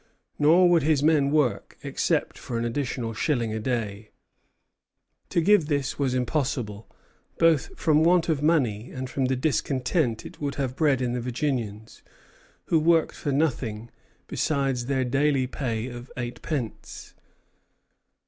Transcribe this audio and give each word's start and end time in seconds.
Nor 0.39 0.67
would 0.67 0.81
his 0.81 1.03
men 1.03 1.29
work, 1.29 1.77
except 1.83 2.35
for 2.35 2.57
an 2.57 2.65
additional 2.65 3.13
shilling 3.13 3.53
a 3.53 3.59
day. 3.59 4.09
To 5.29 5.41
give 5.41 5.67
this 5.67 5.99
was 5.99 6.15
impossible, 6.15 6.89
both 7.37 7.77
from 7.77 8.03
want 8.03 8.27
of 8.27 8.41
money, 8.41 8.89
and 8.89 9.07
from 9.07 9.25
the 9.25 9.35
discontent 9.35 10.25
it 10.25 10.41
would 10.41 10.55
have 10.55 10.75
bred 10.75 11.03
in 11.03 11.13
the 11.13 11.21
Virginians, 11.21 12.01
who 12.65 12.79
worked 12.79 13.13
for 13.15 13.31
nothing 13.31 13.91
besides 14.25 14.87
their 14.87 15.05
daily 15.05 15.45
pay 15.45 15.85
of 15.85 16.11
eightpence. 16.17 17.13